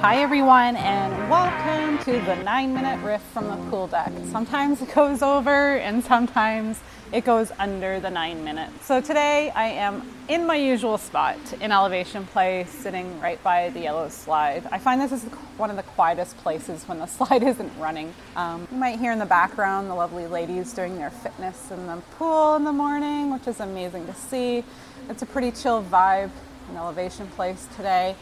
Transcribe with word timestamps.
Hi, 0.00 0.18
everyone, 0.18 0.76
and 0.76 1.30
welcome 1.30 1.98
to 2.04 2.20
the 2.26 2.36
nine 2.44 2.74
minute 2.74 3.02
riff 3.02 3.22
from 3.32 3.48
the 3.48 3.56
pool 3.70 3.86
deck. 3.86 4.12
Sometimes 4.30 4.82
it 4.82 4.94
goes 4.94 5.22
over, 5.22 5.78
and 5.78 6.04
sometimes 6.04 6.78
it 7.12 7.24
goes 7.24 7.50
under 7.58 7.98
the 7.98 8.10
nine 8.10 8.44
minutes. 8.44 8.84
So 8.84 9.00
today 9.00 9.50
I 9.50 9.68
am 9.68 10.06
in 10.28 10.46
my 10.46 10.56
usual 10.56 10.98
spot 10.98 11.38
in 11.62 11.72
Elevation 11.72 12.26
Place, 12.26 12.68
sitting 12.70 13.18
right 13.20 13.42
by 13.42 13.70
the 13.70 13.80
yellow 13.80 14.10
slide. 14.10 14.68
I 14.70 14.78
find 14.78 15.00
this 15.00 15.12
is 15.12 15.24
one 15.56 15.70
of 15.70 15.76
the 15.76 15.82
quietest 15.82 16.36
places 16.36 16.86
when 16.86 16.98
the 16.98 17.06
slide 17.16 17.42
isn't 17.42 17.72
running. 17.78 18.14
Um, 18.36 18.68
you 18.70 18.76
might 18.76 18.98
hear 18.98 19.12
in 19.12 19.18
the 19.18 19.26
background 19.26 19.88
the 19.88 19.94
lovely 19.94 20.26
ladies 20.26 20.74
doing 20.74 20.96
their 20.96 21.10
fitness 21.10 21.70
in 21.70 21.86
the 21.86 22.02
pool 22.18 22.54
in 22.56 22.64
the 22.64 22.72
morning, 22.72 23.32
which 23.32 23.48
is 23.48 23.60
amazing 23.60 24.06
to 24.06 24.14
see. 24.14 24.62
It's 25.08 25.22
a 25.22 25.26
pretty 25.26 25.52
chill 25.52 25.82
vibe 25.82 26.30
in 26.70 26.76
Elevation 26.76 27.26
Place 27.28 27.66
today 27.76 28.14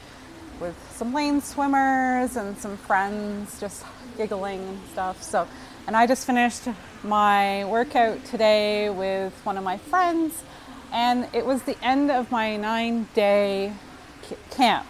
with 0.61 0.77
some 0.95 1.13
lane 1.13 1.41
swimmers 1.41 2.37
and 2.37 2.57
some 2.59 2.77
friends 2.77 3.61
just 3.61 3.85
giggling 4.17 4.61
and 4.61 4.81
stuff. 4.93 5.23
So, 5.23 5.47
and 5.87 5.97
I 5.97 6.07
just 6.07 6.27
finished 6.27 6.63
my 7.03 7.65
workout 7.67 8.25
today 8.25 8.91
with 8.91 9.33
one 9.45 9.59
of 9.59 9.65
my 9.65 9.77
friends, 9.77 10.43
and 10.93 11.29
it 11.33 11.45
was 11.45 11.63
the 11.63 11.77
end 11.85 12.11
of 12.11 12.31
my 12.31 12.57
nine 12.57 13.09
day 13.15 13.73
camp. 14.51 14.87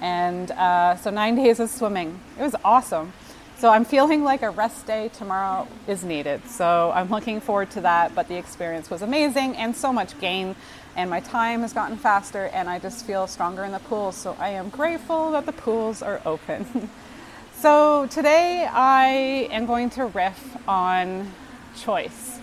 And 0.00 0.50
uh, 0.50 0.96
so, 0.96 1.10
nine 1.10 1.36
days 1.36 1.60
of 1.60 1.70
swimming. 1.70 2.20
It 2.38 2.42
was 2.42 2.54
awesome. 2.64 3.12
So, 3.56 3.70
I'm 3.70 3.84
feeling 3.84 4.24
like 4.24 4.42
a 4.42 4.50
rest 4.50 4.86
day 4.86 5.08
tomorrow 5.14 5.66
is 5.86 6.04
needed. 6.04 6.46
So, 6.48 6.92
I'm 6.94 7.08
looking 7.08 7.40
forward 7.40 7.70
to 7.70 7.80
that. 7.82 8.14
But 8.14 8.28
the 8.28 8.36
experience 8.36 8.90
was 8.90 9.00
amazing 9.00 9.56
and 9.56 9.74
so 9.74 9.92
much 9.92 10.18
gain 10.20 10.56
and 10.96 11.10
my 11.10 11.20
time 11.20 11.62
has 11.62 11.72
gotten 11.72 11.96
faster 11.96 12.46
and 12.52 12.68
I 12.68 12.78
just 12.78 13.04
feel 13.04 13.26
stronger 13.26 13.64
in 13.64 13.72
the 13.72 13.78
pools. 13.80 14.16
So 14.16 14.36
I 14.38 14.50
am 14.50 14.68
grateful 14.68 15.32
that 15.32 15.46
the 15.46 15.52
pools 15.52 16.02
are 16.02 16.20
open. 16.24 16.88
so 17.58 18.06
today 18.06 18.68
I 18.70 19.48
am 19.50 19.66
going 19.66 19.90
to 19.90 20.06
riff 20.06 20.56
on 20.68 21.32
choice. 21.76 22.38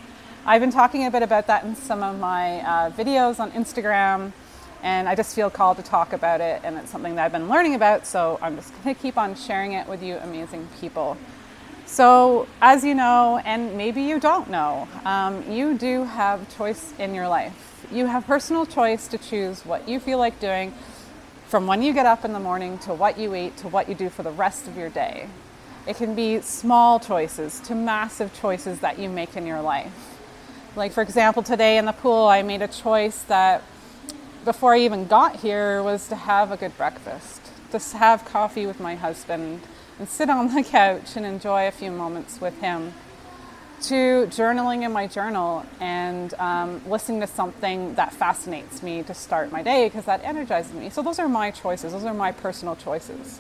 I've 0.45 0.62
been 0.62 0.72
talking 0.72 1.06
a 1.06 1.12
bit 1.12 1.23
about 1.23 1.48
that 1.48 1.64
in 1.64 1.75
some 1.75 2.03
of 2.03 2.20
my 2.20 2.59
uh, 2.62 2.92
videos 2.92 3.40
on 3.40 3.52
Instagram, 3.52 4.31
and 4.81 5.08
I 5.08 5.14
just 5.14 5.36
feel 5.36 5.52
called 5.52 5.78
to 5.78 5.84
talk 5.84 6.14
about 6.14 6.42
it, 6.42 6.62
and 6.64 6.78
it's 6.78 6.90
something 6.90 7.14
that 7.16 7.25
I've 7.25 7.31
been 7.31 7.47
learning 7.47 7.75
about, 7.75 8.08
so 8.08 8.40
I'm 8.42 8.56
just 8.56 8.73
going 8.73 8.95
to 8.95 9.00
keep 9.00 9.20
on 9.20 9.36
sharing 9.36 9.73
it 9.73 9.88
with 9.88 10.02
you, 10.02 10.18
amazing 10.18 10.68
people. 10.80 11.16
So, 11.86 12.47
as 12.59 12.84
you 12.84 12.95
know, 12.95 13.40
and 13.45 13.78
maybe 13.78 14.02
you 14.02 14.20
don't 14.20 14.50
know, 14.50 14.88
um, 15.06 15.50
you 15.52 15.78
do 15.78 16.06
have 16.06 16.58
choice 16.58 16.92
in 16.97 17.14
your 17.14 17.28
life 17.28 17.81
you 17.92 18.06
have 18.06 18.25
personal 18.25 18.66
choice 18.66 19.08
to 19.08 19.17
choose 19.17 19.66
what 19.66 19.88
you 19.88 20.00
feel 20.00 20.17
like 20.17 20.39
doing 20.39 20.73
from 21.47 21.67
when 21.67 21.81
you 21.81 21.94
get 21.94 22.06
up 22.06 22.23
in 22.23 22.31
the 22.31 22.39
morning 22.39 22.78
to 22.80 22.94
what 22.94 23.17
you 23.17 23.36
eat 23.36 23.58
to 23.58 23.67
what 23.67 23.89
you 23.89 23.95
do 23.95 24.09
for 24.09 24.23
the 24.23 24.31
rest 24.31 24.67
of 24.67 24.78
your 24.78 24.89
day. 24.89 25.28
It 25.86 25.97
can 25.97 26.16
be 26.16 26.39
small 26.42 27.00
choices 27.00 27.59
to 27.62 27.75
massive 27.75 28.34
choices 28.34 28.80
that 28.80 29.00
you 29.00 29.09
make 29.09 29.36
in 29.36 29.45
your 29.45 29.62
life. 29.62 30.17
Like, 30.75 30.94
for 30.94 31.02
example, 31.02 31.44
today 31.44 31.78
in 31.78 31.86
the 31.86 31.92
pool, 31.92 32.28
I 32.28 32.44
made 32.44 32.62
a 32.62 32.67
choice 32.67 33.23
that 33.23 33.64
before 34.45 34.75
I 34.75 34.80
even 34.80 35.06
got 35.06 35.38
here 35.38 35.84
was 35.84 36.08
to 36.08 36.16
have 36.16 36.52
a 36.52 36.58
good 36.58 36.75
breakfast, 36.78 37.42
to 37.72 37.97
have 37.97 38.23
coffee 38.23 38.66
with 38.66 38.80
my 38.80 38.95
husband 38.95 39.62
and 40.00 40.08
sit 40.08 40.30
on 40.30 40.53
the 40.53 40.64
couch 40.69 41.17
and 41.17 41.25
enjoy 41.25 41.67
a 41.67 41.72
few 41.72 41.92
moments 41.92 42.39
with 42.39 42.59
him 42.62 42.94
to 43.84 44.28
journaling 44.28 44.84
in 44.84 44.92
my 44.92 45.08
journal 45.08 45.66
and 45.80 46.34
um, 46.36 46.82
listening 46.90 47.22
to 47.22 47.28
something 47.28 47.96
that 47.96 48.14
fascinates 48.14 48.84
me 48.84 49.04
to 49.04 49.14
start 49.14 49.52
my 49.52 49.64
day 49.64 49.88
because 49.88 50.06
that 50.06 50.24
energizes 50.24 50.74
me. 50.74 50.90
So 50.90 51.02
those 51.02 51.20
are 51.20 51.28
my 51.28 51.52
choices. 51.52 51.94
Those 51.94 52.06
are 52.06 52.14
my 52.14 52.32
personal 52.32 52.76
choices. 52.76 53.40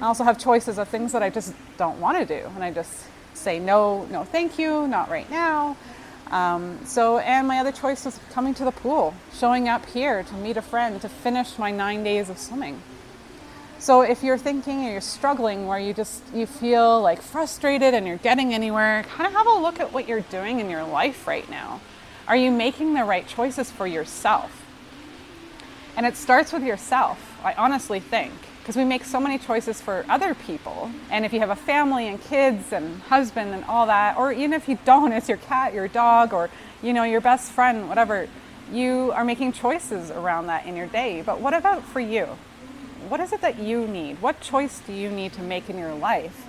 I 0.00 0.06
also 0.06 0.24
have 0.24 0.38
choices 0.38 0.78
of 0.78 0.88
things 0.88 1.12
that 1.12 1.22
I 1.22 1.30
just 1.30 1.54
don't 1.76 2.00
want 2.00 2.18
to 2.18 2.24
do, 2.24 2.46
and 2.54 2.64
I 2.64 2.70
just 2.70 3.04
say 3.34 3.58
no, 3.58 4.06
no, 4.06 4.24
thank 4.24 4.58
you, 4.58 4.88
not 4.88 5.10
right 5.10 5.30
now. 5.30 5.76
Um, 6.30 6.78
so, 6.84 7.18
and 7.18 7.46
my 7.46 7.58
other 7.58 7.72
choice 7.72 8.04
was 8.04 8.18
coming 8.32 8.54
to 8.54 8.64
the 8.64 8.70
pool, 8.70 9.14
showing 9.34 9.68
up 9.68 9.84
here 9.86 10.22
to 10.22 10.34
meet 10.34 10.56
a 10.56 10.62
friend, 10.62 11.00
to 11.02 11.08
finish 11.08 11.58
my 11.58 11.70
nine 11.70 12.04
days 12.04 12.30
of 12.30 12.38
swimming. 12.38 12.80
So 13.80 14.02
if 14.02 14.22
you're 14.22 14.36
thinking 14.36 14.84
or 14.84 14.90
you're 14.90 15.00
struggling 15.00 15.66
where 15.66 15.78
you 15.78 15.94
just 15.94 16.22
you 16.34 16.44
feel 16.44 17.00
like 17.00 17.22
frustrated 17.22 17.94
and 17.94 18.06
you're 18.06 18.18
getting 18.18 18.52
anywhere, 18.52 19.06
kind 19.08 19.26
of 19.26 19.32
have 19.32 19.46
a 19.46 19.58
look 19.58 19.80
at 19.80 19.94
what 19.94 20.06
you're 20.06 20.20
doing 20.20 20.60
in 20.60 20.68
your 20.68 20.84
life 20.84 21.26
right 21.26 21.48
now. 21.48 21.80
Are 22.28 22.36
you 22.36 22.50
making 22.50 22.92
the 22.92 23.04
right 23.04 23.26
choices 23.26 23.70
for 23.70 23.86
yourself? 23.86 24.66
And 25.96 26.04
it 26.04 26.18
starts 26.18 26.52
with 26.52 26.62
yourself, 26.62 27.38
I 27.42 27.54
honestly 27.54 28.00
think, 28.00 28.34
because 28.58 28.76
we 28.76 28.84
make 28.84 29.02
so 29.02 29.18
many 29.18 29.38
choices 29.38 29.80
for 29.80 30.04
other 30.10 30.34
people. 30.34 30.90
And 31.10 31.24
if 31.24 31.32
you 31.32 31.40
have 31.40 31.48
a 31.48 31.56
family 31.56 32.06
and 32.06 32.20
kids 32.20 32.74
and 32.74 33.00
husband 33.04 33.54
and 33.54 33.64
all 33.64 33.86
that, 33.86 34.18
or 34.18 34.30
even 34.30 34.52
if 34.52 34.68
you 34.68 34.78
don't, 34.84 35.10
it's 35.10 35.26
your 35.26 35.38
cat, 35.38 35.72
your 35.72 35.88
dog, 35.88 36.34
or 36.34 36.50
you 36.82 36.92
know, 36.92 37.04
your 37.04 37.22
best 37.22 37.50
friend, 37.50 37.88
whatever, 37.88 38.28
you 38.70 39.10
are 39.12 39.24
making 39.24 39.52
choices 39.52 40.10
around 40.10 40.48
that 40.48 40.66
in 40.66 40.76
your 40.76 40.86
day. 40.86 41.22
But 41.22 41.40
what 41.40 41.54
about 41.54 41.82
for 41.82 42.00
you? 42.00 42.28
What 43.08 43.20
is 43.20 43.32
it 43.32 43.40
that 43.40 43.58
you 43.58 43.86
need? 43.86 44.20
What 44.20 44.40
choice 44.40 44.80
do 44.80 44.92
you 44.92 45.10
need 45.10 45.32
to 45.34 45.42
make 45.42 45.70
in 45.70 45.78
your 45.78 45.94
life 45.94 46.46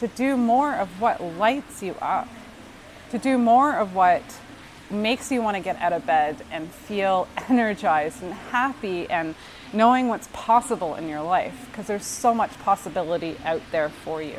to 0.00 0.08
do 0.08 0.36
more 0.36 0.74
of 0.74 1.00
what 1.00 1.22
lights 1.22 1.82
you 1.82 1.94
up? 2.00 2.28
To 3.10 3.18
do 3.18 3.38
more 3.38 3.76
of 3.76 3.94
what 3.94 4.22
makes 4.90 5.30
you 5.30 5.42
want 5.42 5.56
to 5.56 5.62
get 5.62 5.76
out 5.76 5.92
of 5.92 6.04
bed 6.06 6.44
and 6.50 6.70
feel 6.70 7.28
energized 7.48 8.22
and 8.22 8.32
happy 8.32 9.08
and 9.08 9.34
knowing 9.72 10.08
what's 10.08 10.28
possible 10.32 10.94
in 10.96 11.08
your 11.08 11.22
life 11.22 11.66
because 11.70 11.86
there's 11.86 12.04
so 12.04 12.34
much 12.34 12.50
possibility 12.58 13.36
out 13.44 13.62
there 13.70 13.88
for 13.88 14.22
you. 14.22 14.38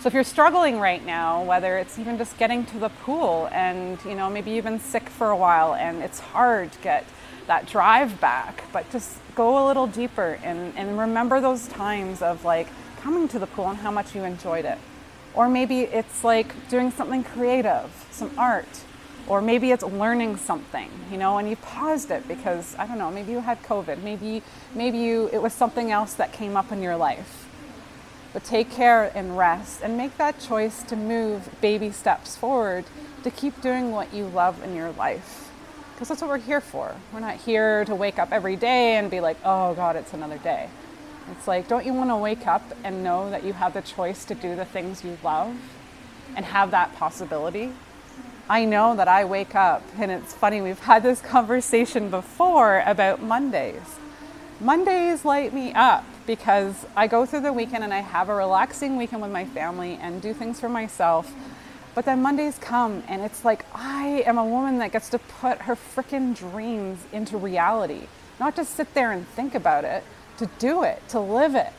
So 0.00 0.06
if 0.06 0.14
you're 0.14 0.24
struggling 0.24 0.78
right 0.78 1.04
now, 1.04 1.42
whether 1.42 1.76
it's 1.76 1.98
even 1.98 2.18
just 2.18 2.38
getting 2.38 2.64
to 2.66 2.78
the 2.78 2.88
pool 2.88 3.48
and 3.52 3.98
you 4.04 4.14
know 4.14 4.30
maybe 4.30 4.52
you've 4.52 4.64
been 4.64 4.80
sick 4.80 5.08
for 5.08 5.30
a 5.30 5.36
while 5.36 5.74
and 5.74 6.02
it's 6.02 6.20
hard 6.20 6.72
to 6.72 6.78
get 6.80 7.04
that 7.48 7.66
drive 7.66 8.20
back, 8.20 8.62
but 8.72 8.88
just 8.90 9.18
go 9.34 9.64
a 9.64 9.66
little 9.66 9.86
deeper 9.86 10.38
and, 10.44 10.72
and 10.76 10.98
remember 10.98 11.40
those 11.40 11.66
times 11.66 12.22
of 12.22 12.44
like 12.44 12.68
coming 13.00 13.26
to 13.28 13.38
the 13.38 13.46
pool 13.46 13.68
and 13.68 13.78
how 13.78 13.90
much 13.90 14.14
you 14.14 14.22
enjoyed 14.22 14.64
it. 14.64 14.78
Or 15.34 15.48
maybe 15.48 15.80
it's 15.80 16.22
like 16.22 16.68
doing 16.68 16.90
something 16.90 17.24
creative, 17.24 18.06
some 18.10 18.30
art, 18.38 18.68
or 19.26 19.40
maybe 19.40 19.72
it's 19.72 19.82
learning 19.82 20.36
something, 20.36 20.90
you 21.10 21.16
know, 21.16 21.38
and 21.38 21.48
you 21.48 21.56
paused 21.56 22.10
it 22.10 22.28
because 22.28 22.76
I 22.78 22.86
don't 22.86 22.98
know, 22.98 23.10
maybe 23.10 23.32
you 23.32 23.40
had 23.40 23.62
COVID, 23.62 24.02
maybe 24.02 24.42
maybe 24.74 24.98
you 24.98 25.28
it 25.32 25.42
was 25.42 25.52
something 25.52 25.90
else 25.90 26.14
that 26.14 26.32
came 26.32 26.56
up 26.56 26.70
in 26.70 26.82
your 26.82 26.96
life. 26.96 27.46
But 28.34 28.44
take 28.44 28.70
care 28.70 29.10
and 29.14 29.38
rest 29.38 29.80
and 29.82 29.96
make 29.96 30.18
that 30.18 30.38
choice 30.38 30.82
to 30.84 30.96
move 30.96 31.48
baby 31.62 31.90
steps 31.92 32.36
forward 32.36 32.84
to 33.24 33.30
keep 33.30 33.60
doing 33.62 33.90
what 33.90 34.12
you 34.12 34.26
love 34.26 34.62
in 34.62 34.76
your 34.76 34.92
life 34.92 35.47
because 35.98 36.10
that's 36.10 36.22
what 36.22 36.30
we're 36.30 36.38
here 36.38 36.60
for. 36.60 36.94
We're 37.12 37.18
not 37.18 37.38
here 37.38 37.84
to 37.86 37.94
wake 37.96 38.20
up 38.20 38.30
every 38.30 38.54
day 38.54 38.94
and 38.94 39.10
be 39.10 39.18
like, 39.18 39.36
oh 39.44 39.74
God, 39.74 39.96
it's 39.96 40.14
another 40.14 40.38
day. 40.38 40.68
It's 41.32 41.48
like, 41.48 41.66
don't 41.66 41.84
you 41.84 41.92
want 41.92 42.10
to 42.10 42.16
wake 42.16 42.46
up 42.46 42.62
and 42.84 43.02
know 43.02 43.28
that 43.30 43.42
you 43.42 43.52
have 43.52 43.74
the 43.74 43.82
choice 43.82 44.24
to 44.26 44.36
do 44.36 44.54
the 44.54 44.64
things 44.64 45.02
you 45.02 45.18
love 45.24 45.56
and 46.36 46.44
have 46.44 46.70
that 46.70 46.94
possibility? 46.94 47.72
I 48.48 48.64
know 48.64 48.94
that 48.94 49.08
I 49.08 49.24
wake 49.24 49.56
up, 49.56 49.82
and 49.98 50.12
it's 50.12 50.32
funny, 50.32 50.60
we've 50.60 50.78
had 50.78 51.02
this 51.02 51.20
conversation 51.20 52.10
before 52.10 52.84
about 52.86 53.20
Mondays. 53.20 53.98
Mondays 54.60 55.24
light 55.24 55.52
me 55.52 55.72
up 55.72 56.04
because 56.28 56.86
I 56.94 57.08
go 57.08 57.26
through 57.26 57.40
the 57.40 57.52
weekend 57.52 57.82
and 57.82 57.92
I 57.92 58.02
have 58.02 58.28
a 58.28 58.36
relaxing 58.36 58.98
weekend 58.98 59.20
with 59.20 59.32
my 59.32 59.46
family 59.46 59.98
and 60.00 60.22
do 60.22 60.32
things 60.32 60.60
for 60.60 60.68
myself 60.68 61.34
but 61.94 62.04
then 62.04 62.22
Mondays 62.22 62.58
come 62.58 63.02
and 63.08 63.22
it's 63.22 63.44
like 63.44 63.64
I 63.74 64.22
am 64.26 64.38
a 64.38 64.44
woman 64.44 64.78
that 64.78 64.92
gets 64.92 65.08
to 65.10 65.18
put 65.18 65.58
her 65.62 65.74
freaking 65.74 66.36
dreams 66.36 66.98
into 67.12 67.36
reality, 67.36 68.06
not 68.38 68.54
just 68.56 68.74
sit 68.74 68.94
there 68.94 69.12
and 69.12 69.26
think 69.28 69.54
about 69.54 69.84
it, 69.84 70.04
to 70.38 70.46
do 70.58 70.82
it, 70.82 71.02
to 71.08 71.20
live 71.20 71.54
it, 71.54 71.72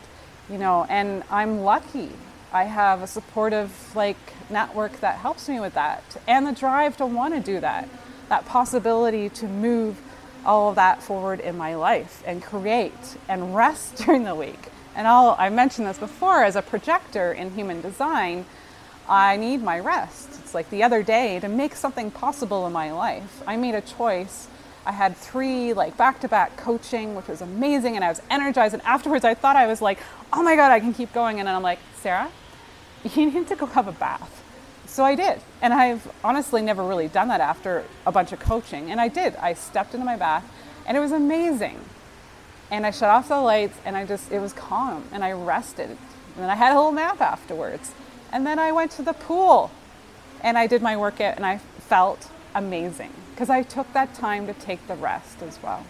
you 0.49 0.57
know, 0.57 0.85
and 0.89 1.23
I'm 1.29 1.61
lucky. 1.61 2.11
I 2.51 2.63
have 2.63 3.01
a 3.01 3.07
supportive 3.07 3.95
like 3.95 4.17
network 4.49 4.99
that 5.01 5.19
helps 5.19 5.47
me 5.47 5.59
with 5.59 5.75
that 5.75 6.03
and 6.27 6.45
the 6.45 6.51
drive 6.51 6.97
to 6.97 7.05
want 7.05 7.33
to 7.35 7.39
do 7.39 7.59
that. 7.59 7.87
That 8.29 8.45
possibility 8.45 9.29
to 9.29 9.47
move 9.47 9.99
all 10.45 10.69
of 10.69 10.75
that 10.75 11.01
forward 11.03 11.39
in 11.39 11.57
my 11.57 11.75
life 11.75 12.23
and 12.25 12.41
create 12.41 13.17
and 13.27 13.55
rest 13.55 13.97
during 14.05 14.23
the 14.23 14.35
week. 14.35 14.69
And 14.95 15.07
I'll, 15.07 15.35
I 15.37 15.49
mentioned 15.49 15.87
this 15.87 15.97
before 15.97 16.43
as 16.43 16.55
a 16.55 16.61
projector 16.61 17.31
in 17.31 17.51
human 17.51 17.81
design, 17.81 18.45
I 19.09 19.37
need 19.37 19.63
my 19.63 19.79
rest. 19.79 20.29
It's 20.39 20.53
like 20.53 20.69
the 20.69 20.83
other 20.83 21.03
day 21.03 21.39
to 21.39 21.49
make 21.49 21.75
something 21.75 22.11
possible 22.11 22.67
in 22.67 22.73
my 22.73 22.91
life. 22.91 23.41
I 23.47 23.57
made 23.57 23.75
a 23.75 23.81
choice. 23.81 24.47
I 24.85 24.91
had 24.91 25.17
three 25.17 25.73
like 25.73 25.97
back-to-back 25.97 26.57
coaching, 26.57 27.15
which 27.15 27.27
was 27.27 27.41
amazing, 27.41 27.95
and 27.95 28.05
I 28.05 28.09
was 28.09 28.21
energized. 28.29 28.73
And 28.73 28.83
afterwards, 28.83 29.25
I 29.25 29.33
thought 29.33 29.55
I 29.55 29.67
was 29.67 29.81
like, 29.81 29.99
"Oh 30.31 30.43
my 30.43 30.55
god, 30.55 30.71
I 30.71 30.79
can 30.79 30.93
keep 30.93 31.11
going!" 31.11 31.39
And 31.39 31.47
then 31.47 31.55
I'm 31.55 31.63
like, 31.63 31.79
"Sarah, 31.97 32.31
you 33.03 33.25
need 33.31 33.47
to 33.47 33.55
go 33.55 33.65
have 33.65 33.87
a 33.87 33.91
bath." 33.91 34.43
So 34.85 35.03
I 35.03 35.15
did, 35.15 35.41
and 35.61 35.73
I've 35.73 36.07
honestly 36.23 36.61
never 36.61 36.83
really 36.83 37.07
done 37.07 37.27
that 37.27 37.41
after 37.41 37.83
a 38.05 38.11
bunch 38.11 38.31
of 38.31 38.39
coaching, 38.39 38.91
and 38.91 39.01
I 39.01 39.07
did. 39.07 39.35
I 39.35 39.53
stepped 39.53 39.93
into 39.93 40.05
my 40.05 40.17
bath, 40.17 40.45
and 40.85 40.95
it 40.95 40.99
was 40.99 41.11
amazing. 41.11 41.79
And 42.71 42.85
I 42.85 42.91
shut 42.91 43.09
off 43.09 43.27
the 43.27 43.39
lights 43.39 43.77
and 43.85 43.97
I 43.97 44.05
just, 44.05 44.31
it 44.31 44.39
was 44.39 44.53
calm 44.53 45.03
and 45.11 45.23
I 45.23 45.31
rested. 45.31 45.89
And 45.89 45.97
then 46.37 46.49
I 46.49 46.55
had 46.55 46.71
a 46.71 46.75
little 46.75 46.91
nap 46.91 47.19
afterwards. 47.19 47.93
And 48.31 48.45
then 48.45 48.59
I 48.59 48.71
went 48.71 48.91
to 48.91 49.01
the 49.01 49.13
pool 49.13 49.71
and 50.41 50.57
I 50.57 50.67
did 50.67 50.81
my 50.81 50.95
workout 50.95 51.35
and 51.35 51.45
I 51.45 51.57
felt 51.57 52.29
amazing 52.55 53.11
because 53.31 53.49
I 53.49 53.63
took 53.63 53.91
that 53.93 54.13
time 54.13 54.47
to 54.47 54.53
take 54.53 54.85
the 54.87 54.95
rest 54.95 55.41
as 55.41 55.61
well. 55.63 55.85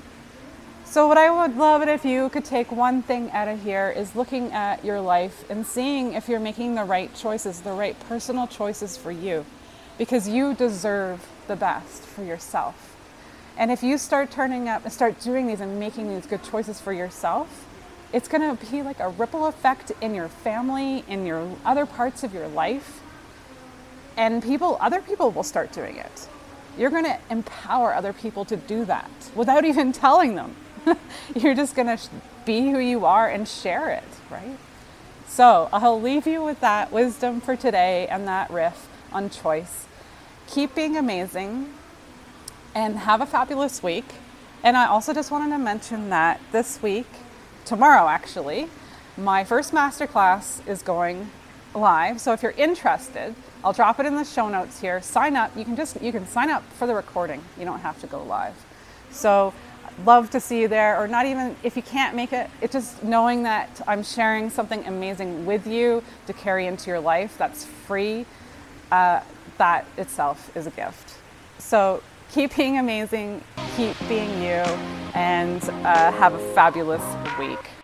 So, 0.86 1.08
what 1.08 1.18
I 1.20 1.30
would 1.30 1.56
love 1.56 1.84
it 1.84 1.88
if 1.88 2.04
you 2.04 2.30
could 2.30 2.46
take 2.46 2.72
one 2.72 3.04
thing 3.04 3.30
out 3.32 3.48
of 3.48 3.62
here 3.62 3.94
is 3.96 4.16
looking 4.16 4.52
at 4.52 4.84
your 4.84 5.00
life 5.00 5.48
and 5.48 5.64
seeing 5.66 6.14
if 6.14 6.28
you're 6.28 6.40
making 6.40 6.74
the 6.74 6.84
right 6.84 7.14
choices, 7.14 7.62
the 7.62 7.74
right 7.74 8.00
personal 8.08 8.48
choices 8.48 8.98
for 8.98 9.12
you, 9.12 9.46
because 10.00 10.28
you 10.28 10.56
deserve 10.56 11.28
the 11.48 11.56
best 11.56 12.02
for 12.02 12.24
yourself. 12.24 12.96
And 13.56 13.70
if 13.70 13.84
you 13.84 14.00
start 14.00 14.32
turning 14.32 14.68
up 14.68 14.84
and 14.84 14.92
start 14.92 15.20
doing 15.20 15.46
these 15.46 15.62
and 15.62 15.80
making 15.80 16.08
these 16.08 16.26
good 16.26 16.42
choices 16.42 16.82
for 16.82 16.92
yourself, 16.92 17.68
it's 18.12 18.28
going 18.28 18.58
to 18.58 18.66
be 18.72 18.82
like 18.82 19.00
a 19.00 19.10
ripple 19.10 19.46
effect 19.48 19.92
in 20.02 20.16
your 20.16 20.30
family, 20.30 21.04
in 21.08 21.26
your 21.26 21.48
other 21.66 21.86
parts 21.86 22.24
of 22.24 22.34
your 22.34 22.48
life. 22.48 23.02
And 24.18 24.44
people, 24.44 24.78
other 24.82 25.02
people 25.02 25.32
will 25.32 25.44
start 25.44 25.72
doing 25.72 25.96
it. 25.98 26.28
You're 26.78 26.90
going 26.90 27.06
to 27.06 27.20
empower 27.30 27.94
other 27.94 28.14
people 28.14 28.46
to 28.46 28.58
do 28.58 28.86
that 28.86 29.10
without 29.36 29.66
even 29.66 29.92
telling 29.94 30.36
them. 30.36 30.56
You're 31.36 31.56
just 31.56 31.76
going 31.76 31.98
to 31.98 32.00
be 32.46 32.72
who 32.72 32.80
you 32.80 33.06
are 33.06 33.30
and 33.30 33.48
share 33.48 33.90
it, 33.92 34.04
right? 34.30 34.58
So 35.28 35.70
I'll 35.72 36.02
leave 36.02 36.26
you 36.26 36.44
with 36.44 36.60
that 36.62 36.92
wisdom 36.92 37.40
for 37.40 37.56
today 37.56 38.08
and 38.08 38.28
that 38.28 38.50
riff 38.50 38.88
on 39.12 39.30
choice. 39.30 39.86
Keep 40.48 40.74
being 40.74 40.98
amazing 40.98 41.74
and 42.74 42.98
have 42.98 43.22
a 43.22 43.26
fabulous 43.26 43.84
week. 43.84 44.06
And 44.64 44.76
I 44.76 44.88
also 44.88 45.14
just 45.14 45.32
wanted 45.32 45.52
to 45.52 45.60
mention 45.60 46.10
that 46.10 46.42
this 46.52 46.82
week, 46.82 47.08
tomorrow 47.70 48.08
actually, 48.08 48.68
my 49.16 49.44
first 49.44 49.74
masterclass 49.74 50.68
is 50.68 50.82
going 50.82 51.30
live. 51.76 52.20
So 52.20 52.34
if 52.34 52.42
you're 52.42 52.54
interested, 52.54 53.36
I'll 53.64 53.74
drop 53.74 54.00
it 54.00 54.08
in 54.08 54.16
the 54.16 54.24
show 54.24 54.50
notes 54.50 54.82
here. 54.82 55.00
Sign 55.04 55.36
up. 55.36 55.56
You 55.56 55.64
can 55.64 55.76
just 55.76 56.02
you 56.02 56.12
can 56.12 56.26
sign 56.28 56.50
up 56.50 56.64
for 56.74 56.88
the 56.88 56.96
recording. 56.96 57.44
You 57.60 57.66
don't 57.66 57.82
have 57.82 58.02
to 58.02 58.08
go 58.08 58.24
live. 58.24 58.56
So 59.12 59.54
love 60.04 60.32
to 60.32 60.40
see 60.40 60.62
you 60.62 60.68
there, 60.68 61.00
or 61.00 61.08
not 61.08 61.28
even 61.28 61.56
if 61.62 61.76
you 61.76 61.84
can't 61.84 62.16
make 62.16 62.34
it, 62.34 62.50
it's 62.60 62.74
just 62.74 63.04
knowing 63.04 63.44
that 63.44 63.82
I'm 63.88 64.02
sharing 64.02 64.50
something 64.50 64.84
amazing 64.86 65.46
with 65.46 65.68
you 65.68 66.02
to 66.26 66.34
carry 66.34 66.66
into 66.66 66.90
your 66.90 67.00
life 67.00 67.38
that's 67.38 67.66
free. 67.66 68.26
Uh, 68.92 69.22
that 69.60 69.86
itself 69.96 70.56
is 70.58 70.66
a 70.66 70.72
gift. 70.72 71.20
So 71.60 72.02
keep 72.32 72.56
being 72.56 72.80
amazing, 72.80 73.44
keep 73.80 74.10
being 74.10 74.30
you, 74.44 74.62
and 75.16 75.64
uh, 75.86 76.12
have 76.12 76.34
a 76.34 76.54
fabulous 76.54 77.02
week. 77.40 77.79